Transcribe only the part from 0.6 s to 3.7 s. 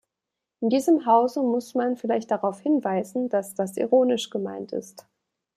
In diesem Hause muss man vielleicht darauf hinweisen, dass